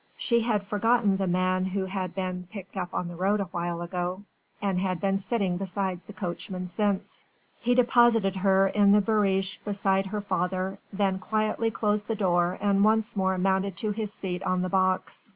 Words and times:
She 0.17 0.39
had 0.39 0.63
forgotten 0.63 1.17
the 1.17 1.27
man 1.27 1.63
who 1.63 1.85
had 1.85 2.15
been 2.15 2.47
picked 2.51 2.75
up 2.75 2.89
on 2.91 3.07
the 3.07 3.15
road 3.15 3.39
awhile 3.39 3.83
ago, 3.83 4.23
and 4.59 4.79
had 4.79 4.99
been 4.99 5.19
sitting 5.19 5.57
beside 5.57 5.99
the 6.07 6.11
coachman 6.13 6.69
since. 6.69 7.23
He 7.61 7.75
deposited 7.75 8.37
her 8.37 8.65
in 8.65 8.93
the 8.93 9.01
barouche 9.01 9.57
beside 9.63 10.07
her 10.07 10.21
father, 10.21 10.79
then 10.91 11.19
quietly 11.19 11.69
closed 11.69 12.07
the 12.07 12.15
door 12.15 12.57
and 12.59 12.83
once 12.83 13.15
more 13.15 13.37
mounted 13.37 13.77
to 13.77 13.91
his 13.91 14.11
seat 14.11 14.41
on 14.41 14.63
the 14.63 14.69
box. 14.69 15.29